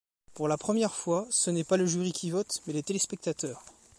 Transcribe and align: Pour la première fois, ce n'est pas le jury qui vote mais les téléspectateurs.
Pour 0.33 0.47
la 0.47 0.57
première 0.57 0.95
fois, 0.95 1.27
ce 1.29 1.51
n'est 1.51 1.63
pas 1.63 1.77
le 1.77 1.85
jury 1.85 2.11
qui 2.11 2.31
vote 2.31 2.63
mais 2.65 2.73
les 2.73 2.81
téléspectateurs. 2.81 3.63